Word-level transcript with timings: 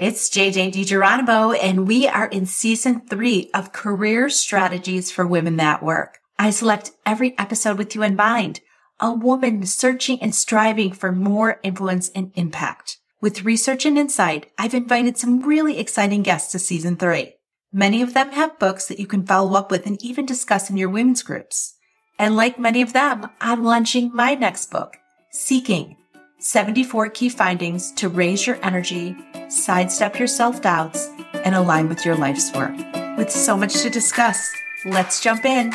It's 0.00 0.30
JJ 0.30 0.72
DiGeronimo, 0.72 1.58
and 1.62 1.86
we 1.86 2.08
are 2.08 2.28
in 2.28 2.46
season 2.46 3.02
three 3.06 3.50
of 3.52 3.74
Career 3.74 4.30
Strategies 4.30 5.12
for 5.12 5.26
Women 5.26 5.58
That 5.58 5.82
Work. 5.82 6.20
I 6.38 6.48
select 6.48 6.92
every 7.04 7.38
episode 7.38 7.76
with 7.76 7.94
you 7.94 8.02
in 8.02 8.16
mind, 8.16 8.60
a 8.98 9.12
woman 9.12 9.66
searching 9.66 10.18
and 10.22 10.34
striving 10.34 10.92
for 10.92 11.12
more 11.12 11.60
influence 11.62 12.08
and 12.14 12.32
impact. 12.34 12.96
With 13.20 13.44
research 13.44 13.84
and 13.84 13.98
insight, 13.98 14.50
I've 14.56 14.72
invited 14.72 15.18
some 15.18 15.42
really 15.42 15.78
exciting 15.78 16.22
guests 16.22 16.50
to 16.52 16.58
season 16.58 16.96
three. 16.96 17.34
Many 17.70 18.00
of 18.00 18.14
them 18.14 18.32
have 18.32 18.58
books 18.58 18.86
that 18.86 19.00
you 19.00 19.06
can 19.06 19.26
follow 19.26 19.54
up 19.54 19.70
with 19.70 19.84
and 19.84 20.02
even 20.02 20.24
discuss 20.24 20.70
in 20.70 20.78
your 20.78 20.88
women's 20.88 21.22
groups. 21.22 21.74
And 22.18 22.36
like 22.36 22.58
many 22.58 22.80
of 22.80 22.94
them, 22.94 23.28
I'm 23.38 23.64
launching 23.64 24.14
my 24.14 24.32
next 24.32 24.70
book, 24.70 24.96
Seeking 25.30 25.98
74 26.40 27.10
Key 27.10 27.28
Findings 27.28 27.92
to 27.92 28.08
Raise 28.08 28.46
Your 28.46 28.58
Energy, 28.62 29.14
Sidestep 29.50 30.18
Your 30.18 30.26
Self 30.26 30.62
Doubts, 30.62 31.10
and 31.44 31.54
Align 31.54 31.86
with 31.86 32.06
Your 32.06 32.16
Life's 32.16 32.50
Work. 32.54 32.74
With 33.18 33.30
so 33.30 33.58
much 33.58 33.82
to 33.82 33.90
discuss, 33.90 34.50
let's 34.86 35.20
jump 35.20 35.44
in. 35.44 35.74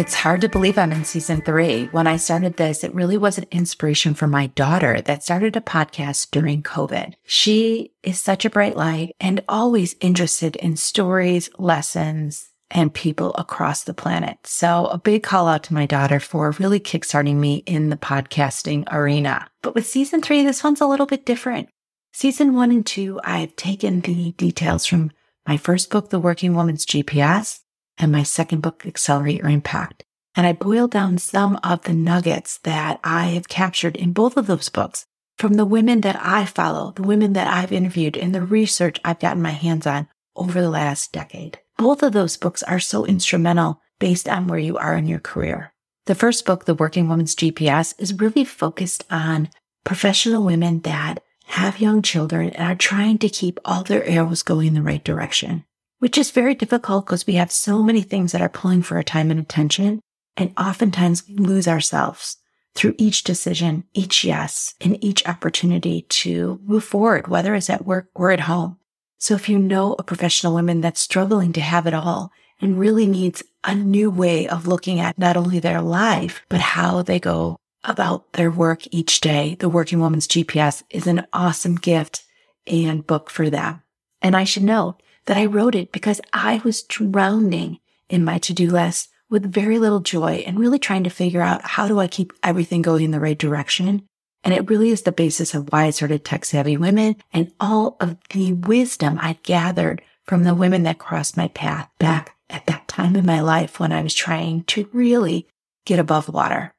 It's 0.00 0.14
hard 0.14 0.40
to 0.40 0.48
believe 0.48 0.78
I'm 0.78 0.92
in 0.92 1.04
season 1.04 1.42
three. 1.42 1.84
When 1.92 2.06
I 2.06 2.16
started 2.16 2.56
this, 2.56 2.84
it 2.84 2.94
really 2.94 3.18
was 3.18 3.36
an 3.36 3.44
inspiration 3.50 4.14
for 4.14 4.26
my 4.26 4.46
daughter 4.46 5.02
that 5.02 5.22
started 5.22 5.56
a 5.56 5.60
podcast 5.60 6.30
during 6.30 6.62
COVID. 6.62 7.12
She 7.24 7.92
is 8.02 8.18
such 8.18 8.46
a 8.46 8.50
bright 8.50 8.78
light 8.78 9.14
and 9.20 9.44
always 9.46 9.96
interested 10.00 10.56
in 10.56 10.78
stories, 10.78 11.50
lessons, 11.58 12.48
and 12.70 12.94
people 12.94 13.34
across 13.34 13.84
the 13.84 13.92
planet. 13.92 14.38
So 14.44 14.86
a 14.86 14.96
big 14.96 15.22
call 15.22 15.46
out 15.46 15.64
to 15.64 15.74
my 15.74 15.84
daughter 15.84 16.18
for 16.18 16.52
really 16.52 16.80
kickstarting 16.80 17.36
me 17.36 17.56
in 17.66 17.90
the 17.90 17.98
podcasting 17.98 18.90
arena. 18.90 19.48
But 19.60 19.74
with 19.74 19.86
season 19.86 20.22
three, 20.22 20.42
this 20.42 20.64
one's 20.64 20.80
a 20.80 20.86
little 20.86 21.04
bit 21.04 21.26
different. 21.26 21.68
Season 22.10 22.54
one 22.54 22.70
and 22.70 22.86
two, 22.86 23.20
I've 23.22 23.54
taken 23.54 24.00
the 24.00 24.32
details 24.32 24.86
from 24.86 25.10
my 25.46 25.58
first 25.58 25.90
book, 25.90 26.08
The 26.08 26.18
Working 26.18 26.54
Woman's 26.54 26.86
GPS, 26.86 27.60
and 27.98 28.12
my 28.12 28.22
second 28.22 28.60
book, 28.60 28.84
Accelerate 28.86 29.38
Your 29.38 29.48
Impact. 29.48 30.04
And 30.34 30.46
I 30.46 30.52
boiled 30.52 30.92
down 30.92 31.18
some 31.18 31.58
of 31.62 31.82
the 31.82 31.92
nuggets 31.92 32.58
that 32.58 33.00
I 33.02 33.26
have 33.28 33.48
captured 33.48 33.96
in 33.96 34.12
both 34.12 34.36
of 34.36 34.46
those 34.46 34.68
books 34.68 35.06
from 35.38 35.54
the 35.54 35.66
women 35.66 36.02
that 36.02 36.18
I 36.20 36.44
follow, 36.44 36.92
the 36.92 37.02
women 37.02 37.32
that 37.32 37.46
I've 37.46 37.72
interviewed, 37.72 38.16
and 38.16 38.34
the 38.34 38.42
research 38.42 39.00
I've 39.04 39.18
gotten 39.18 39.42
my 39.42 39.50
hands 39.50 39.86
on 39.86 40.08
over 40.36 40.60
the 40.60 40.70
last 40.70 41.12
decade. 41.12 41.58
Both 41.78 42.02
of 42.02 42.12
those 42.12 42.36
books 42.36 42.62
are 42.62 42.78
so 42.78 43.06
instrumental 43.06 43.80
based 43.98 44.28
on 44.28 44.46
where 44.46 44.58
you 44.58 44.76
are 44.76 44.96
in 44.96 45.06
your 45.06 45.18
career. 45.18 45.72
The 46.06 46.14
first 46.14 46.44
book, 46.44 46.64
The 46.64 46.74
Working 46.74 47.08
Woman's 47.08 47.34
GPS, 47.34 47.94
is 47.98 48.18
really 48.18 48.44
focused 48.44 49.04
on 49.10 49.48
professional 49.84 50.44
women 50.44 50.80
that 50.80 51.22
have 51.46 51.80
young 51.80 52.02
children 52.02 52.50
and 52.50 52.68
are 52.68 52.76
trying 52.76 53.18
to 53.18 53.28
keep 53.28 53.58
all 53.64 53.82
their 53.82 54.04
arrows 54.04 54.42
going 54.42 54.68
in 54.68 54.74
the 54.74 54.82
right 54.82 55.02
direction 55.02 55.64
which 56.00 56.18
is 56.18 56.30
very 56.30 56.54
difficult 56.54 57.06
because 57.06 57.26
we 57.26 57.34
have 57.34 57.52
so 57.52 57.82
many 57.82 58.02
things 58.02 58.32
that 58.32 58.42
are 58.42 58.48
pulling 58.48 58.82
for 58.82 58.96
our 58.96 59.02
time 59.02 59.30
and 59.30 59.38
attention. 59.38 60.00
And 60.36 60.52
oftentimes 60.58 61.28
we 61.28 61.36
lose 61.36 61.68
ourselves 61.68 62.36
through 62.74 62.94
each 62.98 63.24
decision, 63.24 63.84
each 63.94 64.24
yes, 64.24 64.74
and 64.80 65.02
each 65.04 65.26
opportunity 65.26 66.02
to 66.08 66.58
move 66.64 66.84
forward, 66.84 67.28
whether 67.28 67.54
it's 67.54 67.70
at 67.70 67.84
work 67.84 68.08
or 68.14 68.30
at 68.30 68.40
home. 68.40 68.78
So 69.18 69.34
if 69.34 69.48
you 69.48 69.58
know 69.58 69.94
a 69.98 70.02
professional 70.02 70.54
woman 70.54 70.80
that's 70.80 71.00
struggling 71.00 71.52
to 71.52 71.60
have 71.60 71.86
it 71.86 71.94
all 71.94 72.32
and 72.60 72.78
really 72.78 73.06
needs 73.06 73.42
a 73.64 73.74
new 73.74 74.10
way 74.10 74.48
of 74.48 74.66
looking 74.66 75.00
at 75.00 75.18
not 75.18 75.36
only 75.36 75.58
their 75.58 75.82
life, 75.82 76.42
but 76.48 76.60
how 76.60 77.02
they 77.02 77.20
go 77.20 77.58
about 77.84 78.32
their 78.34 78.50
work 78.50 78.82
each 78.90 79.20
day, 79.20 79.56
the 79.58 79.68
Working 79.68 80.00
Woman's 80.00 80.28
GPS 80.28 80.82
is 80.88 81.06
an 81.06 81.26
awesome 81.32 81.74
gift 81.74 82.24
and 82.66 83.06
book 83.06 83.28
for 83.28 83.50
them. 83.50 83.82
And 84.22 84.36
I 84.36 84.44
should 84.44 84.64
note 84.64 85.02
that 85.30 85.38
I 85.38 85.46
wrote 85.46 85.76
it 85.76 85.92
because 85.92 86.20
I 86.32 86.60
was 86.64 86.82
drowning 86.82 87.78
in 88.08 88.24
my 88.24 88.38
to 88.38 88.52
do 88.52 88.68
list 88.68 89.10
with 89.28 89.52
very 89.52 89.78
little 89.78 90.00
joy 90.00 90.42
and 90.44 90.58
really 90.58 90.80
trying 90.80 91.04
to 91.04 91.08
figure 91.08 91.40
out 91.40 91.62
how 91.62 91.86
do 91.86 92.00
I 92.00 92.08
keep 92.08 92.32
everything 92.42 92.82
going 92.82 93.04
in 93.04 93.10
the 93.12 93.20
right 93.20 93.38
direction. 93.38 94.02
And 94.42 94.52
it 94.52 94.68
really 94.68 94.88
is 94.90 95.02
the 95.02 95.12
basis 95.12 95.54
of 95.54 95.70
why 95.70 95.84
I 95.84 95.90
started 95.90 96.24
Tech 96.24 96.44
Savvy 96.44 96.76
Women 96.76 97.14
and 97.32 97.52
all 97.60 97.96
of 98.00 98.16
the 98.30 98.54
wisdom 98.54 99.20
I 99.22 99.38
gathered 99.44 100.02
from 100.24 100.42
the 100.42 100.52
women 100.52 100.82
that 100.82 100.98
crossed 100.98 101.36
my 101.36 101.46
path 101.46 101.88
back 102.00 102.34
at 102.48 102.66
that 102.66 102.88
time 102.88 103.14
in 103.14 103.24
my 103.24 103.40
life 103.40 103.78
when 103.78 103.92
I 103.92 104.02
was 104.02 104.14
trying 104.14 104.64
to 104.64 104.90
really 104.92 105.46
get 105.86 106.00
above 106.00 106.28
water. 106.28 106.74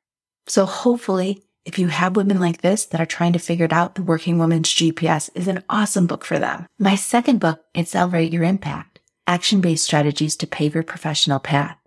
So 0.48 0.66
hopefully 0.66 1.42
if 1.64 1.78
you 1.78 1.88
have 1.88 2.16
women 2.16 2.40
like 2.40 2.62
this 2.62 2.86
that 2.86 3.00
are 3.02 3.06
trying 3.06 3.34
to 3.34 3.40
figure 3.40 3.66
it 3.66 3.74
out, 3.74 3.96
The 3.96 4.04
Working 4.04 4.40
Woman's 4.40 4.74
GPS 4.74 5.30
is 5.36 5.48
an 5.48 5.64
awesome 5.70 6.08
book 6.08 6.26
for 6.26 6.40
them. 6.40 6.66
My 6.80 6.96
second 6.96 7.40
book, 7.40 7.64
Accelerate 7.76 8.34
Your 8.34 8.44
Impact, 8.44 9.00
Action-Based 9.28 9.84
Strategies 9.84 10.36
to 10.38 10.48
Pave 10.48 10.74
Your 10.74 10.84
Professional 10.84 11.40
Path, 11.40 11.78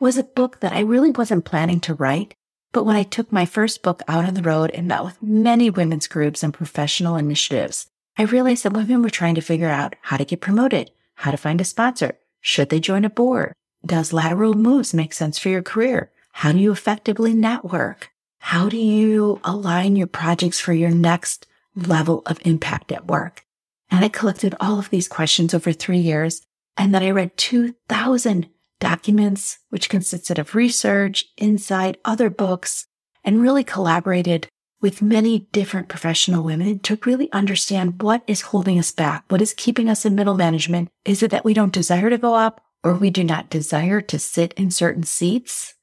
was 0.00 0.16
a 0.16 0.24
book 0.24 0.60
that 0.60 0.72
I 0.72 0.80
really 0.80 1.10
wasn't 1.10 1.44
planning 1.44 1.80
to 1.80 1.94
write. 1.94 2.34
But 2.72 2.84
when 2.84 2.96
I 2.96 3.02
took 3.02 3.32
my 3.32 3.44
first 3.44 3.82
book 3.82 4.02
out 4.08 4.24
on 4.24 4.34
the 4.34 4.42
road 4.42 4.70
and 4.70 4.88
met 4.88 5.04
with 5.04 5.22
many 5.22 5.70
women's 5.70 6.06
groups 6.06 6.42
and 6.42 6.54
professional 6.54 7.16
initiatives, 7.16 7.86
I 8.16 8.22
realized 8.22 8.64
that 8.64 8.72
women 8.72 9.02
were 9.02 9.10
trying 9.10 9.34
to 9.34 9.40
figure 9.40 9.68
out 9.68 9.96
how 10.02 10.16
to 10.16 10.24
get 10.24 10.40
promoted, 10.40 10.90
how 11.16 11.30
to 11.30 11.36
find 11.36 11.60
a 11.60 11.64
sponsor, 11.64 12.18
should 12.40 12.68
they 12.68 12.80
join 12.80 13.04
a 13.04 13.10
board, 13.10 13.52
does 13.84 14.12
lateral 14.12 14.54
moves 14.54 14.94
make 14.94 15.12
sense 15.12 15.38
for 15.38 15.48
your 15.48 15.62
career? 15.62 16.10
How 16.32 16.52
do 16.52 16.58
you 16.58 16.72
effectively 16.72 17.34
network? 17.34 18.10
How 18.38 18.68
do 18.68 18.76
you 18.76 19.40
align 19.44 19.96
your 19.96 20.06
projects 20.06 20.60
for 20.60 20.72
your 20.72 20.90
next 20.90 21.46
level 21.74 22.22
of 22.26 22.38
impact 22.44 22.92
at 22.92 23.06
work? 23.06 23.44
And 23.90 24.04
I 24.04 24.08
collected 24.08 24.54
all 24.60 24.78
of 24.78 24.90
these 24.90 25.08
questions 25.08 25.54
over 25.54 25.72
three 25.72 25.98
years. 25.98 26.42
And 26.76 26.94
then 26.94 27.02
I 27.02 27.10
read 27.10 27.36
2000 27.36 28.48
documents, 28.80 29.58
which 29.70 29.88
consisted 29.88 30.38
of 30.38 30.54
research, 30.54 31.24
insight, 31.36 31.98
other 32.04 32.30
books, 32.30 32.86
and 33.24 33.42
really 33.42 33.64
collaborated 33.64 34.48
with 34.80 35.02
many 35.02 35.40
different 35.52 35.88
professional 35.88 36.44
women 36.44 36.78
to 36.78 36.98
really 37.04 37.30
understand 37.32 38.00
what 38.00 38.22
is 38.26 38.42
holding 38.42 38.78
us 38.78 38.92
back. 38.92 39.24
What 39.28 39.42
is 39.42 39.54
keeping 39.54 39.88
us 39.88 40.04
in 40.04 40.14
middle 40.14 40.36
management? 40.36 40.88
Is 41.04 41.22
it 41.22 41.32
that 41.32 41.44
we 41.44 41.52
don't 41.52 41.72
desire 41.72 42.10
to 42.10 42.18
go 42.18 42.34
up 42.34 42.60
or 42.84 42.94
we 42.94 43.10
do 43.10 43.24
not 43.24 43.50
desire 43.50 44.00
to 44.02 44.18
sit 44.18 44.52
in 44.52 44.70
certain 44.70 45.02
seats? 45.02 45.74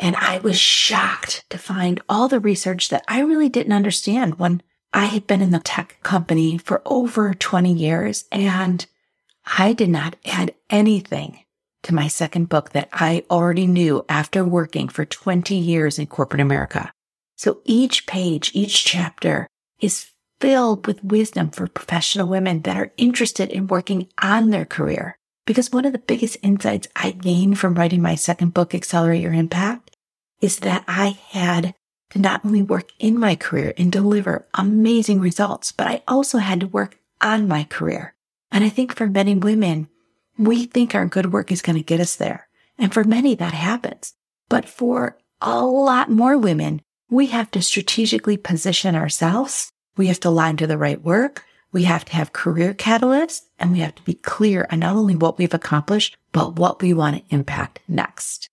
And 0.00 0.16
I 0.16 0.38
was 0.38 0.58
shocked 0.58 1.44
to 1.50 1.58
find 1.58 2.00
all 2.08 2.26
the 2.26 2.40
research 2.40 2.88
that 2.88 3.04
I 3.06 3.20
really 3.20 3.50
didn't 3.50 3.74
understand 3.74 4.38
when 4.38 4.62
I 4.94 5.04
had 5.04 5.26
been 5.26 5.42
in 5.42 5.50
the 5.50 5.60
tech 5.60 5.98
company 6.02 6.56
for 6.56 6.80
over 6.86 7.34
20 7.34 7.72
years 7.72 8.24
and 8.32 8.84
I 9.58 9.74
did 9.74 9.90
not 9.90 10.16
add 10.24 10.54
anything 10.70 11.40
to 11.82 11.94
my 11.94 12.08
second 12.08 12.48
book 12.48 12.70
that 12.70 12.88
I 12.92 13.24
already 13.30 13.66
knew 13.66 14.04
after 14.08 14.42
working 14.42 14.88
for 14.88 15.04
20 15.04 15.54
years 15.54 15.98
in 15.98 16.06
corporate 16.06 16.40
America. 16.40 16.92
So 17.36 17.60
each 17.64 18.06
page, 18.06 18.50
each 18.54 18.84
chapter 18.84 19.46
is 19.80 20.06
filled 20.40 20.86
with 20.86 21.04
wisdom 21.04 21.50
for 21.50 21.66
professional 21.66 22.26
women 22.26 22.62
that 22.62 22.76
are 22.76 22.92
interested 22.96 23.50
in 23.50 23.66
working 23.66 24.08
on 24.22 24.50
their 24.50 24.64
career. 24.64 25.16
Because 25.46 25.72
one 25.72 25.84
of 25.84 25.92
the 25.92 25.98
biggest 25.98 26.36
insights 26.42 26.88
I 26.94 27.10
gained 27.12 27.58
from 27.58 27.74
writing 27.74 28.02
my 28.02 28.14
second 28.14 28.54
book, 28.54 28.74
Accelerate 28.74 29.22
Your 29.22 29.32
Impact, 29.32 29.89
is 30.40 30.60
that 30.60 30.84
I 30.88 31.18
had 31.28 31.74
to 32.10 32.18
not 32.18 32.44
only 32.44 32.62
work 32.62 32.90
in 32.98 33.18
my 33.18 33.36
career 33.36 33.72
and 33.76 33.90
deliver 33.90 34.46
amazing 34.54 35.20
results, 35.20 35.72
but 35.72 35.86
I 35.86 36.02
also 36.08 36.38
had 36.38 36.60
to 36.60 36.66
work 36.66 36.98
on 37.20 37.48
my 37.48 37.64
career. 37.64 38.14
And 38.50 38.64
I 38.64 38.68
think 38.68 38.94
for 38.94 39.06
many 39.06 39.34
women, 39.34 39.88
we 40.36 40.66
think 40.66 40.94
our 40.94 41.06
good 41.06 41.32
work 41.32 41.52
is 41.52 41.62
going 41.62 41.76
to 41.76 41.84
get 41.84 42.00
us 42.00 42.16
there. 42.16 42.48
And 42.78 42.92
for 42.92 43.04
many, 43.04 43.34
that 43.36 43.54
happens. 43.54 44.14
But 44.48 44.68
for 44.68 45.18
a 45.40 45.64
lot 45.64 46.10
more 46.10 46.36
women, 46.36 46.82
we 47.10 47.26
have 47.26 47.50
to 47.52 47.62
strategically 47.62 48.36
position 48.36 48.94
ourselves. 48.94 49.70
We 49.96 50.08
have 50.08 50.20
to 50.20 50.28
align 50.28 50.56
to 50.58 50.66
the 50.66 50.78
right 50.78 51.00
work. 51.00 51.44
We 51.72 51.84
have 51.84 52.04
to 52.06 52.12
have 52.14 52.32
career 52.32 52.74
catalysts 52.74 53.42
and 53.58 53.72
we 53.72 53.78
have 53.80 53.94
to 53.94 54.02
be 54.02 54.14
clear 54.14 54.66
on 54.70 54.80
not 54.80 54.96
only 54.96 55.14
what 55.14 55.38
we've 55.38 55.54
accomplished, 55.54 56.16
but 56.32 56.56
what 56.56 56.82
we 56.82 56.92
want 56.92 57.16
to 57.16 57.34
impact 57.34 57.80
next. 57.86 58.49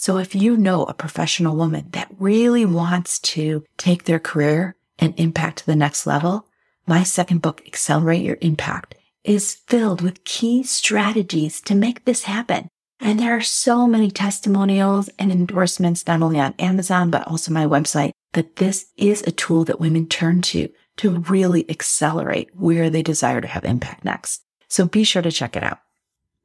So 0.00 0.18
if 0.18 0.32
you 0.32 0.56
know 0.56 0.84
a 0.84 0.94
professional 0.94 1.56
woman 1.56 1.88
that 1.90 2.14
really 2.20 2.64
wants 2.64 3.18
to 3.34 3.64
take 3.76 4.04
their 4.04 4.20
career 4.20 4.76
and 4.96 5.12
impact 5.18 5.58
to 5.58 5.66
the 5.66 5.74
next 5.74 6.06
level, 6.06 6.46
my 6.86 7.02
second 7.02 7.42
book, 7.42 7.62
Accelerate 7.66 8.22
Your 8.22 8.38
Impact, 8.40 8.94
is 9.24 9.56
filled 9.66 10.00
with 10.00 10.22
key 10.22 10.62
strategies 10.62 11.60
to 11.62 11.74
make 11.74 12.04
this 12.04 12.22
happen. 12.22 12.68
And 13.00 13.18
there 13.18 13.36
are 13.36 13.40
so 13.40 13.88
many 13.88 14.08
testimonials 14.08 15.10
and 15.18 15.32
endorsements, 15.32 16.06
not 16.06 16.22
only 16.22 16.38
on 16.38 16.54
Amazon, 16.60 17.10
but 17.10 17.26
also 17.26 17.52
my 17.52 17.66
website, 17.66 18.12
that 18.34 18.54
this 18.54 18.86
is 18.96 19.22
a 19.22 19.32
tool 19.32 19.64
that 19.64 19.80
women 19.80 20.06
turn 20.06 20.42
to 20.42 20.68
to 20.98 21.18
really 21.28 21.68
accelerate 21.68 22.50
where 22.54 22.88
they 22.88 23.02
desire 23.02 23.40
to 23.40 23.48
have 23.48 23.64
impact 23.64 24.04
next. 24.04 24.44
So 24.68 24.86
be 24.86 25.02
sure 25.02 25.22
to 25.22 25.32
check 25.32 25.56
it 25.56 25.64
out. 25.64 25.80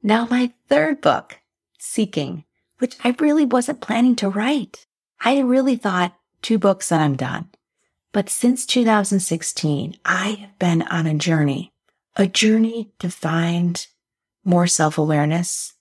Now, 0.01 0.25
my 0.25 0.51
third 0.69 1.01
book 1.01 1.37
Seeking, 1.77 2.45
which 2.83 2.97
I 3.01 3.15
really 3.19 3.45
wasn't 3.45 3.79
planning 3.79 4.13
to 4.17 4.27
write. 4.27 4.87
I 5.21 5.39
really 5.39 5.77
thought 5.77 6.17
two 6.41 6.57
books 6.57 6.91
and 6.91 7.01
I'm 7.01 7.15
done. 7.15 7.47
But 8.11 8.27
since 8.27 8.65
2016, 8.65 9.95
I 10.03 10.31
have 10.31 10.59
been 10.59 10.81
on 10.81 11.07
a 11.07 11.13
journey, 11.13 11.71
a 12.17 12.27
journey 12.27 12.91
to 12.99 13.09
find 13.09 13.87
more 14.43 14.67
self 14.67 14.97
awareness, 14.97 15.75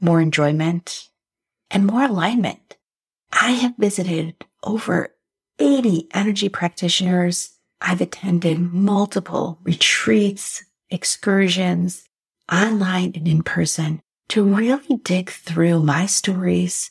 more 0.00 0.20
enjoyment, 0.20 1.08
and 1.68 1.84
more 1.84 2.04
alignment. 2.04 2.76
I 3.32 3.50
have 3.50 3.74
visited 3.76 4.36
over 4.62 5.16
80 5.58 6.06
energy 6.14 6.48
practitioners. 6.48 7.58
I've 7.80 8.00
attended 8.00 8.60
multiple 8.60 9.58
retreats, 9.64 10.64
excursions, 10.90 12.04
online 12.48 13.14
and 13.16 13.26
in 13.26 13.42
person 13.42 14.00
to 14.28 14.44
really 14.44 14.96
dig 14.98 15.30
through 15.30 15.82
my 15.82 16.06
stories 16.06 16.90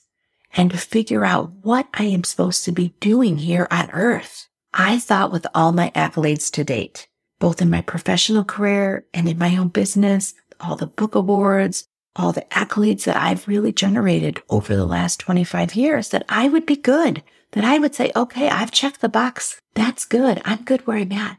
and 0.53 0.71
to 0.71 0.77
figure 0.77 1.25
out 1.25 1.51
what 1.61 1.87
I 1.93 2.03
am 2.05 2.23
supposed 2.23 2.63
to 2.65 2.71
be 2.71 2.95
doing 2.99 3.37
here 3.37 3.67
on 3.69 3.91
earth. 3.91 4.47
I 4.73 4.99
thought 4.99 5.31
with 5.31 5.47
all 5.53 5.71
my 5.71 5.91
accolades 5.95 6.51
to 6.51 6.63
date, 6.63 7.07
both 7.39 7.61
in 7.61 7.69
my 7.69 7.81
professional 7.81 8.43
career 8.43 9.05
and 9.13 9.27
in 9.27 9.37
my 9.37 9.55
own 9.57 9.69
business, 9.69 10.33
all 10.59 10.75
the 10.75 10.87
book 10.87 11.15
awards, 11.15 11.87
all 12.15 12.31
the 12.31 12.45
accolades 12.51 13.03
that 13.03 13.17
I've 13.17 13.47
really 13.47 13.73
generated 13.73 14.41
over 14.49 14.75
the 14.75 14.85
last 14.85 15.19
25 15.19 15.75
years, 15.75 16.09
that 16.09 16.25
I 16.29 16.47
would 16.47 16.65
be 16.65 16.77
good, 16.77 17.23
that 17.51 17.65
I 17.65 17.77
would 17.77 17.93
say, 17.93 18.11
okay, 18.15 18.49
I've 18.49 18.71
checked 18.71 19.01
the 19.01 19.09
box. 19.09 19.59
That's 19.73 20.05
good. 20.05 20.41
I'm 20.45 20.63
good 20.63 20.87
where 20.87 20.97
I'm 20.97 21.11
at. 21.11 21.37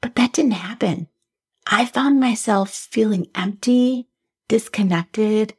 But 0.00 0.14
that 0.16 0.32
didn't 0.32 0.52
happen. 0.52 1.08
I 1.66 1.84
found 1.84 2.18
myself 2.18 2.70
feeling 2.70 3.26
empty, 3.34 4.08
disconnected, 4.48 5.54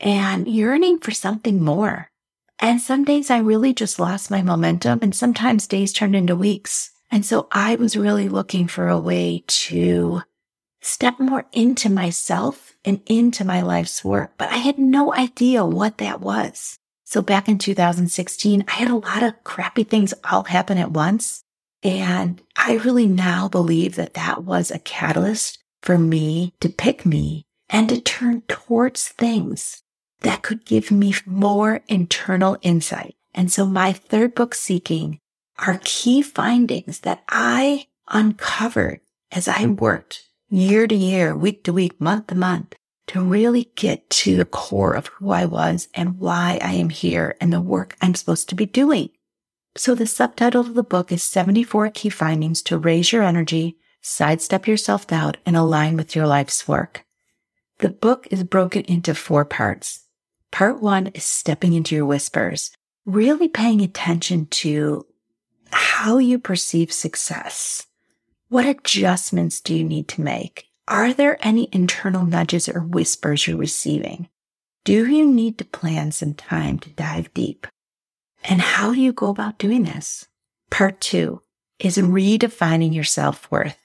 and 0.00 0.46
yearning 0.46 0.98
for 0.98 1.10
something 1.10 1.62
more. 1.62 2.10
And 2.58 2.80
some 2.80 3.04
days 3.04 3.30
I 3.30 3.38
really 3.38 3.74
just 3.74 3.98
lost 3.98 4.30
my 4.30 4.42
momentum 4.42 5.00
and 5.02 5.14
sometimes 5.14 5.66
days 5.66 5.92
turned 5.92 6.14
into 6.14 6.36
weeks. 6.36 6.90
And 7.10 7.24
so 7.24 7.48
I 7.52 7.76
was 7.76 7.96
really 7.96 8.28
looking 8.28 8.68
for 8.68 8.88
a 8.88 8.98
way 8.98 9.44
to 9.46 10.22
step 10.80 11.18
more 11.18 11.46
into 11.52 11.90
myself 11.90 12.74
and 12.84 13.00
into 13.06 13.44
my 13.44 13.62
life's 13.62 14.04
work, 14.04 14.34
but 14.36 14.50
I 14.50 14.56
had 14.56 14.78
no 14.78 15.14
idea 15.14 15.64
what 15.64 15.98
that 15.98 16.20
was. 16.20 16.78
So 17.04 17.22
back 17.22 17.48
in 17.48 17.58
2016, 17.58 18.64
I 18.68 18.70
had 18.70 18.90
a 18.90 18.96
lot 18.96 19.22
of 19.22 19.42
crappy 19.44 19.84
things 19.84 20.12
all 20.30 20.44
happen 20.44 20.78
at 20.78 20.90
once. 20.90 21.42
And 21.82 22.40
I 22.56 22.74
really 22.76 23.06
now 23.06 23.48
believe 23.48 23.96
that 23.96 24.14
that 24.14 24.44
was 24.44 24.70
a 24.70 24.78
catalyst 24.78 25.58
for 25.82 25.98
me 25.98 26.54
to 26.60 26.68
pick 26.68 27.04
me 27.04 27.46
and 27.68 27.88
to 27.88 28.00
turn 28.00 28.42
towards 28.42 29.08
things 29.08 29.82
that 30.20 30.42
could 30.42 30.64
give 30.64 30.90
me 30.90 31.14
more 31.26 31.80
internal 31.88 32.56
insight. 32.62 33.16
And 33.34 33.50
so 33.50 33.66
my 33.66 33.92
third 33.92 34.34
book, 34.34 34.54
Seeking, 34.54 35.18
are 35.58 35.80
key 35.84 36.22
findings 36.22 37.00
that 37.00 37.22
I 37.28 37.86
uncovered 38.08 39.00
as 39.30 39.48
I 39.48 39.66
worked 39.66 40.22
year 40.48 40.86
to 40.86 40.94
year, 40.94 41.36
week 41.36 41.64
to 41.64 41.72
week, 41.72 42.00
month 42.00 42.28
to 42.28 42.34
month 42.34 42.74
to 43.06 43.20
really 43.20 43.70
get 43.74 44.08
to 44.08 44.36
the 44.36 44.44
core 44.44 44.94
of 44.94 45.08
who 45.08 45.30
I 45.30 45.44
was 45.44 45.88
and 45.94 46.18
why 46.18 46.58
I 46.62 46.72
am 46.74 46.88
here 46.88 47.36
and 47.40 47.52
the 47.52 47.60
work 47.60 47.96
I'm 48.00 48.14
supposed 48.14 48.48
to 48.48 48.54
be 48.54 48.66
doing. 48.66 49.10
So 49.76 49.94
the 49.94 50.06
subtitle 50.06 50.62
of 50.62 50.74
the 50.74 50.82
book 50.82 51.10
is 51.12 51.22
74 51.22 51.90
key 51.90 52.08
findings 52.08 52.62
to 52.62 52.78
raise 52.78 53.12
your 53.12 53.22
energy, 53.22 53.76
sidestep 54.00 54.66
your 54.66 54.76
self 54.76 55.06
doubt 55.06 55.36
and 55.44 55.56
align 55.56 55.96
with 55.96 56.14
your 56.14 56.26
life's 56.26 56.66
work. 56.68 57.03
The 57.78 57.90
book 57.90 58.28
is 58.30 58.44
broken 58.44 58.82
into 58.82 59.14
four 59.14 59.44
parts. 59.44 60.04
Part 60.50 60.80
one 60.80 61.08
is 61.08 61.24
stepping 61.24 61.72
into 61.72 61.94
your 61.94 62.06
whispers, 62.06 62.70
really 63.04 63.48
paying 63.48 63.80
attention 63.80 64.46
to 64.46 65.06
how 65.70 66.18
you 66.18 66.38
perceive 66.38 66.92
success. 66.92 67.86
What 68.48 68.66
adjustments 68.66 69.60
do 69.60 69.74
you 69.74 69.84
need 69.84 70.06
to 70.08 70.20
make? 70.20 70.68
Are 70.86 71.12
there 71.12 71.38
any 71.40 71.68
internal 71.72 72.24
nudges 72.24 72.68
or 72.68 72.80
whispers 72.80 73.46
you're 73.46 73.56
receiving? 73.56 74.28
Do 74.84 75.06
you 75.06 75.26
need 75.26 75.58
to 75.58 75.64
plan 75.64 76.12
some 76.12 76.34
time 76.34 76.78
to 76.80 76.90
dive 76.90 77.32
deep? 77.34 77.66
And 78.44 78.60
how 78.60 78.92
do 78.92 79.00
you 79.00 79.12
go 79.12 79.30
about 79.30 79.58
doing 79.58 79.84
this? 79.84 80.28
Part 80.70 81.00
two 81.00 81.40
is 81.78 81.96
redefining 81.96 82.94
your 82.94 83.04
self 83.04 83.50
worth. 83.50 83.83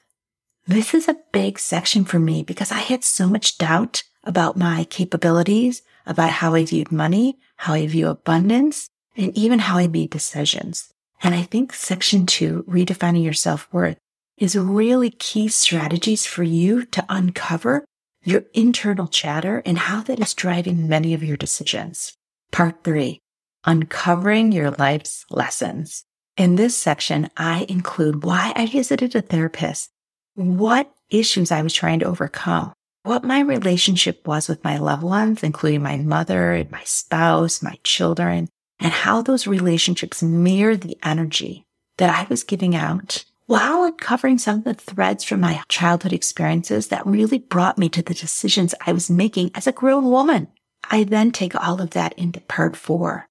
This 0.69 0.93
is 0.93 1.07
a 1.07 1.17
big 1.31 1.57
section 1.57 2.05
for 2.05 2.19
me 2.19 2.43
because 2.43 2.71
I 2.71 2.77
had 2.77 3.03
so 3.03 3.27
much 3.27 3.57
doubt 3.57 4.03
about 4.23 4.55
my 4.55 4.83
capabilities, 4.83 5.81
about 6.05 6.29
how 6.29 6.53
I 6.53 6.63
viewed 6.63 6.91
money, 6.91 7.39
how 7.55 7.73
I 7.73 7.87
view 7.87 8.07
abundance, 8.07 8.87
and 9.17 9.35
even 9.35 9.57
how 9.57 9.79
I 9.79 9.87
made 9.87 10.11
decisions. 10.11 10.93
And 11.23 11.33
I 11.33 11.41
think 11.41 11.73
section 11.73 12.27
two, 12.27 12.65
redefining 12.69 13.23
your 13.23 13.33
self 13.33 13.67
worth, 13.71 13.97
is 14.37 14.55
really 14.55 15.09
key 15.09 15.47
strategies 15.47 16.27
for 16.27 16.43
you 16.43 16.85
to 16.85 17.03
uncover 17.09 17.83
your 18.23 18.43
internal 18.53 19.07
chatter 19.07 19.63
and 19.65 19.79
how 19.79 20.03
that 20.03 20.19
is 20.19 20.35
driving 20.35 20.87
many 20.87 21.15
of 21.15 21.23
your 21.23 21.35
decisions. 21.35 22.13
Part 22.51 22.83
three, 22.83 23.17
uncovering 23.65 24.51
your 24.51 24.69
life's 24.69 25.25
lessons. 25.31 26.03
In 26.37 26.57
this 26.57 26.77
section, 26.77 27.31
I 27.35 27.65
include 27.67 28.23
why 28.23 28.53
I 28.55 28.67
visited 28.67 29.15
a 29.15 29.21
therapist, 29.23 29.89
what 30.39 30.89
issues 31.09 31.51
I 31.51 31.61
was 31.61 31.73
trying 31.73 31.99
to 31.99 32.05
overcome, 32.05 32.71
what 33.03 33.25
my 33.25 33.41
relationship 33.41 34.25
was 34.25 34.47
with 34.47 34.63
my 34.63 34.77
loved 34.77 35.03
ones, 35.03 35.43
including 35.43 35.83
my 35.83 35.97
mother, 35.97 36.65
my 36.69 36.83
spouse, 36.85 37.61
my 37.61 37.77
children, 37.83 38.47
and 38.79 38.93
how 38.93 39.21
those 39.21 39.47
relationships 39.47 40.23
mirror 40.23 40.77
the 40.77 40.97
energy 41.03 41.65
that 41.97 42.17
I 42.17 42.25
was 42.29 42.45
giving 42.45 42.73
out 42.73 43.25
while 43.47 43.83
uncovering 43.83 44.37
some 44.37 44.59
of 44.59 44.63
the 44.63 44.75
threads 44.75 45.25
from 45.25 45.41
my 45.41 45.61
childhood 45.67 46.13
experiences 46.13 46.87
that 46.87 47.05
really 47.05 47.39
brought 47.39 47.77
me 47.77 47.89
to 47.89 48.01
the 48.01 48.13
decisions 48.13 48.73
I 48.85 48.93
was 48.93 49.09
making 49.09 49.51
as 49.55 49.67
a 49.67 49.73
grown 49.73 50.05
woman. 50.05 50.47
I 50.89 51.03
then 51.03 51.31
take 51.31 51.53
all 51.55 51.81
of 51.81 51.89
that 51.89 52.13
into 52.13 52.39
part 52.41 52.77
four, 52.77 53.27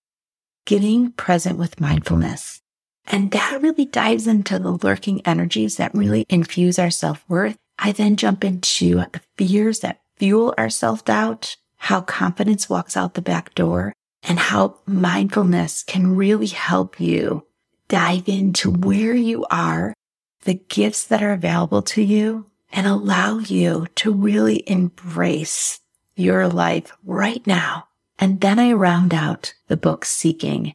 getting 0.67 1.13
present 1.13 1.59
with 1.59 1.81
mindfulness. 1.81 2.61
And 3.09 3.31
that 3.31 3.61
really 3.63 3.87
dives 3.87 4.27
into 4.27 4.59
the 4.59 4.79
lurking 4.83 5.23
energies 5.27 5.77
that 5.77 5.95
really 5.95 6.27
infuse 6.29 6.79
our 6.79 6.91
self 6.91 7.25
worth. 7.29 7.57
I 7.79 7.93
then 7.93 8.17
jump 8.17 8.45
into 8.45 8.97
the 8.97 9.21
fears 9.37 9.81
that 9.81 10.01
fuel 10.17 10.55
our 10.59 10.71
self 10.71 11.05
doubt, 11.05 11.57
how 11.77 12.03
confidence 12.03 12.69
walks 12.69 12.97
out 12.97 13.15
the 13.15 13.23
back 13.23 13.55
door, 13.55 13.95
and 14.23 14.39
how 14.39 14.79
mindfulness 14.87 15.83
can 15.83 16.17
really 16.17 16.49
help 16.49 17.01
you 17.01 17.47
dive 17.89 18.29
into 18.29 18.71
where 18.71 19.15
you 19.15 19.47
are 19.51 19.95
the 20.43 20.55
gifts 20.55 21.05
that 21.05 21.23
are 21.23 21.33
available 21.33 21.83
to 21.83 22.03
you 22.03 22.47
and 22.71 22.87
allow 22.87 23.39
you 23.39 23.87
to 23.97 24.13
really 24.13 24.63
embrace 24.67 25.81
your 26.15 26.49
life 26.49 26.93
right 27.05 27.47
now. 27.47 27.89
And 28.19 28.41
then 28.41 28.59
I 28.59 28.73
round 28.73 29.15
out 29.15 29.55
the 29.69 29.77
book 29.77 30.05
Seeking 30.05 30.75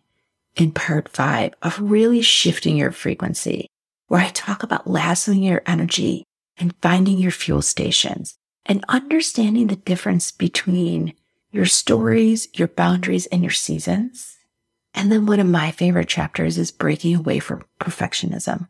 in 0.55 0.71
part 0.71 1.09
five 1.09 1.53
of 1.61 1.79
really 1.79 2.21
shifting 2.21 2.77
your 2.77 2.91
frequency, 2.91 3.67
where 4.07 4.21
I 4.21 4.29
talk 4.29 4.63
about 4.63 4.87
lasting 4.87 5.43
your 5.43 5.61
energy 5.65 6.23
and 6.57 6.75
finding 6.81 7.17
your 7.17 7.31
fuel 7.31 7.61
stations 7.61 8.35
and 8.65 8.85
understanding 8.87 9.67
the 9.67 9.75
difference 9.75 10.31
between 10.31 11.13
your 11.51 11.65
stories, 11.65 12.47
your 12.53 12.67
boundaries, 12.67 13.25
and 13.27 13.41
your 13.41 13.51
seasons. 13.51 14.37
And 14.93 15.11
then 15.11 15.25
one 15.25 15.39
of 15.39 15.47
my 15.47 15.71
favorite 15.71 16.07
chapters 16.07 16.57
is 16.57 16.71
breaking 16.71 17.15
away 17.15 17.39
from 17.39 17.65
perfectionism 17.79 18.67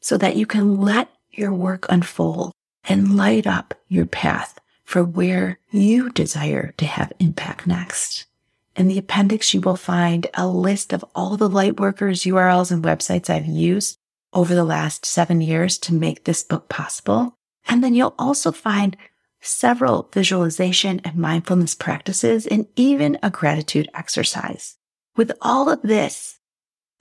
so 0.00 0.16
that 0.18 0.36
you 0.36 0.46
can 0.46 0.80
let 0.80 1.08
your 1.30 1.52
work 1.52 1.86
unfold 1.88 2.52
and 2.84 3.16
light 3.16 3.46
up 3.46 3.74
your 3.88 4.06
path 4.06 4.58
for 4.84 5.04
where 5.04 5.58
you 5.70 6.10
desire 6.10 6.74
to 6.76 6.84
have 6.84 7.12
impact 7.18 7.66
next. 7.66 8.26
In 8.74 8.88
the 8.88 8.98
appendix, 8.98 9.52
you 9.52 9.60
will 9.60 9.76
find 9.76 10.26
a 10.34 10.48
list 10.48 10.92
of 10.92 11.04
all 11.14 11.36
the 11.36 11.48
Lightworkers 11.50 12.26
URLs 12.26 12.70
and 12.70 12.82
websites 12.82 13.28
I've 13.28 13.46
used 13.46 13.98
over 14.32 14.54
the 14.54 14.64
last 14.64 15.04
seven 15.04 15.40
years 15.40 15.76
to 15.78 15.94
make 15.94 16.24
this 16.24 16.42
book 16.42 16.68
possible. 16.68 17.36
And 17.66 17.84
then 17.84 17.94
you'll 17.94 18.14
also 18.18 18.50
find 18.50 18.96
several 19.40 20.08
visualization 20.12 21.00
and 21.04 21.16
mindfulness 21.16 21.74
practices 21.74 22.46
and 22.46 22.66
even 22.76 23.18
a 23.22 23.30
gratitude 23.30 23.90
exercise. 23.94 24.76
With 25.16 25.32
all 25.42 25.68
of 25.68 25.82
this, 25.82 26.38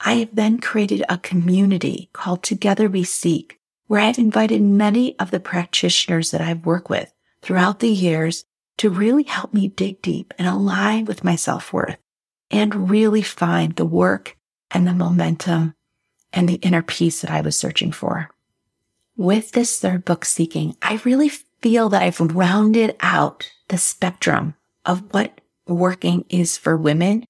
I 0.02 0.16
have 0.16 0.36
then 0.36 0.60
created 0.60 1.04
a 1.08 1.20
community 1.20 2.10
called 2.12 2.44
Together 2.44 2.90
We 2.90 3.04
Seek, 3.04 3.60
where 3.88 4.02
I've 4.02 4.18
invited 4.18 4.62
many 4.62 5.18
of 5.20 5.32
the 5.32 5.40
practitioners 5.40 6.32
that 6.32 6.42
I've 6.42 6.66
worked 6.66 6.90
with 6.90 7.14
throughout 7.42 7.80
the 7.80 7.90
years 7.90 8.44
to 8.82 8.90
really 8.90 9.22
help 9.22 9.54
me 9.54 9.68
dig 9.68 10.02
deep 10.02 10.34
and 10.40 10.48
align 10.48 11.06
with 11.06 11.24
my 11.24 11.36
self 11.36 11.72
worth 11.72 11.98
and 12.50 12.90
really 12.90 13.22
find 13.22 13.76
the 13.76 13.86
work 13.86 14.36
and 14.72 14.88
the 14.88 14.94
momentum 14.94 15.76
and 16.34 16.50
the 16.50 16.56
inner 16.56 16.82
peace 16.82 17.22
that 17.22 17.30
I 17.30 17.42
was 17.42 17.56
searching 17.56 17.92
for. 17.92 18.32
With 19.16 19.52
this 19.52 19.80
third 19.80 20.04
book 20.04 20.26
seeking, 20.26 20.76
I 20.82 21.00
really 21.06 21.30
feel 21.30 21.90
that 21.90 22.02
I've 22.02 22.20
rounded 22.20 22.96
out 23.02 23.52
the 23.68 23.78
spectrum 23.78 24.56
of 24.84 25.14
what 25.14 25.42
working 25.68 26.26
is 26.30 26.58
for 26.58 26.76
women 26.76 27.26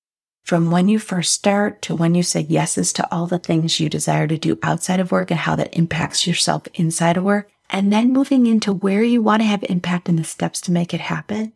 from 0.45 0.71
when 0.71 0.87
you 0.87 0.99
first 0.99 1.33
start 1.33 1.81
to 1.81 1.93
when 1.93 2.15
you 2.15 2.23
say 2.23 2.39
yeses 2.39 2.93
to 2.93 3.13
all 3.13 3.27
the 3.27 3.39
things 3.39 3.77
you 3.77 3.89
desire 3.89 4.25
to 4.25 4.37
do 4.37 4.57
outside 4.63 5.01
of 5.01 5.11
work 5.11 5.29
and 5.29 5.41
how 5.41 5.57
that 5.57 5.75
impacts 5.75 6.25
yourself 6.25 6.63
inside 6.75 7.17
of 7.17 7.25
work. 7.25 7.51
And 7.71 7.91
then 7.91 8.11
moving 8.11 8.45
into 8.45 8.73
where 8.73 9.01
you 9.01 9.21
want 9.21 9.41
to 9.41 9.47
have 9.47 9.63
impact 9.63 10.09
and 10.09 10.19
the 10.19 10.25
steps 10.25 10.59
to 10.61 10.71
make 10.71 10.93
it 10.93 10.99
happen. 10.99 11.53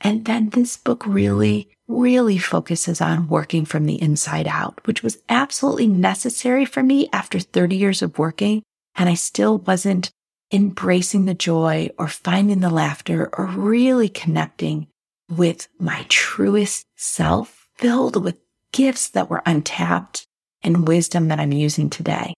And 0.00 0.24
then 0.24 0.50
this 0.50 0.76
book 0.76 1.04
really, 1.04 1.68
really 1.88 2.38
focuses 2.38 3.00
on 3.00 3.28
working 3.28 3.64
from 3.64 3.86
the 3.86 4.00
inside 4.00 4.46
out, 4.46 4.80
which 4.84 5.02
was 5.02 5.18
absolutely 5.28 5.88
necessary 5.88 6.64
for 6.64 6.82
me 6.82 7.08
after 7.12 7.40
30 7.40 7.76
years 7.76 8.02
of 8.02 8.18
working. 8.18 8.62
And 8.94 9.08
I 9.08 9.14
still 9.14 9.58
wasn't 9.58 10.10
embracing 10.52 11.24
the 11.24 11.34
joy 11.34 11.90
or 11.98 12.06
finding 12.06 12.60
the 12.60 12.70
laughter 12.70 13.28
or 13.36 13.46
really 13.46 14.08
connecting 14.08 14.86
with 15.28 15.68
my 15.78 16.06
truest 16.08 16.86
self 16.94 17.68
filled 17.74 18.22
with 18.22 18.38
gifts 18.72 19.08
that 19.08 19.28
were 19.28 19.42
untapped 19.44 20.26
and 20.62 20.86
wisdom 20.86 21.28
that 21.28 21.40
I'm 21.40 21.52
using 21.52 21.90
today. 21.90 22.34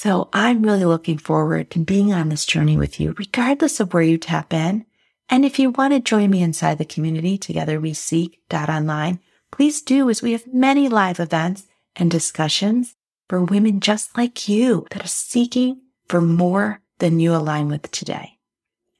So 0.00 0.28
I'm 0.32 0.62
really 0.62 0.84
looking 0.84 1.18
forward 1.18 1.72
to 1.72 1.80
being 1.80 2.12
on 2.12 2.28
this 2.28 2.46
journey 2.46 2.76
with 2.76 3.00
you, 3.00 3.16
regardless 3.18 3.80
of 3.80 3.92
where 3.92 4.00
you 4.00 4.16
tap 4.16 4.54
in. 4.54 4.86
And 5.28 5.44
if 5.44 5.58
you 5.58 5.70
want 5.70 5.92
to 5.92 5.98
join 5.98 6.30
me 6.30 6.40
inside 6.40 6.78
the 6.78 6.84
community, 6.84 7.36
together 7.36 7.80
we 7.80 7.94
seek 7.94 8.40
online, 8.54 9.18
please 9.50 9.82
do 9.82 10.08
as 10.08 10.22
we 10.22 10.30
have 10.30 10.54
many 10.54 10.88
live 10.88 11.18
events 11.18 11.66
and 11.96 12.12
discussions 12.12 12.94
for 13.28 13.42
women 13.42 13.80
just 13.80 14.16
like 14.16 14.48
you 14.48 14.86
that 14.92 15.04
are 15.04 15.08
seeking 15.08 15.80
for 16.06 16.20
more 16.20 16.80
than 17.00 17.18
you 17.18 17.34
align 17.34 17.66
with 17.66 17.90
today. 17.90 18.38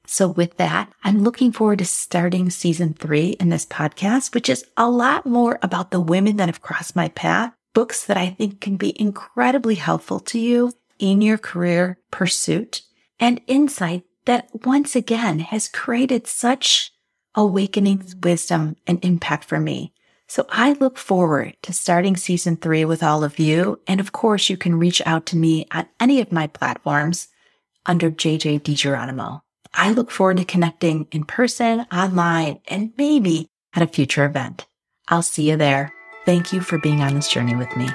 So 0.05 0.27
with 0.27 0.57
that, 0.57 0.91
I'm 1.05 1.23
looking 1.23 1.53
forward 1.53 1.79
to 1.79 1.85
starting 1.85 2.49
season 2.49 2.93
three 2.93 3.37
in 3.39 3.47
this 3.47 3.65
podcast, 3.65 4.33
which 4.33 4.49
is 4.49 4.65
a 4.75 4.89
lot 4.89 5.25
more 5.25 5.59
about 5.61 5.91
the 5.91 6.01
women 6.01 6.35
that 6.35 6.49
have 6.49 6.61
crossed 6.61 6.93
my 6.93 7.07
path, 7.07 7.53
books 7.73 8.05
that 8.05 8.17
I 8.17 8.31
think 8.31 8.59
can 8.59 8.75
be 8.75 8.99
incredibly 9.01 9.75
helpful 9.75 10.19
to 10.19 10.37
you 10.37 10.73
in 10.99 11.21
your 11.21 11.37
career 11.37 11.97
pursuit 12.11 12.81
and 13.19 13.41
insight 13.47 14.03
that 14.25 14.49
once 14.65 14.95
again 14.95 15.39
has 15.39 15.67
created 15.67 16.27
such 16.27 16.91
awakening 17.35 18.03
wisdom 18.21 18.75
and 18.85 19.03
impact 19.03 19.45
for 19.45 19.59
me. 19.59 19.93
So 20.27 20.45
I 20.49 20.73
look 20.73 20.97
forward 20.97 21.57
to 21.63 21.73
starting 21.73 22.15
season 22.15 22.57
three 22.57 22.85
with 22.85 23.01
all 23.01 23.23
of 23.23 23.39
you. 23.39 23.79
And 23.87 23.99
of 23.99 24.11
course, 24.11 24.49
you 24.49 24.57
can 24.57 24.77
reach 24.77 25.01
out 25.05 25.25
to 25.27 25.37
me 25.37 25.65
on 25.71 25.87
any 25.99 26.21
of 26.21 26.31
my 26.31 26.45
platforms 26.45 27.29
under 27.85 28.11
JJ 28.11 28.61
DiGeronimo. 28.61 29.41
I 29.73 29.91
look 29.91 30.11
forward 30.11 30.37
to 30.37 30.45
connecting 30.45 31.07
in 31.11 31.23
person, 31.23 31.85
online, 31.91 32.59
and 32.67 32.93
maybe 32.97 33.47
at 33.73 33.83
a 33.83 33.87
future 33.87 34.25
event. 34.25 34.67
I'll 35.07 35.23
see 35.23 35.49
you 35.49 35.57
there. 35.57 35.91
Thank 36.25 36.53
you 36.53 36.61
for 36.61 36.77
being 36.77 37.01
on 37.01 37.15
this 37.15 37.31
journey 37.31 37.55
with 37.55 37.75
me. 37.75 37.89